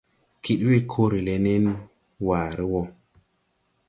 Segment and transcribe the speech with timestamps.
[0.43, 1.53] Kid we koore le ne
[2.27, 2.81] waare wo.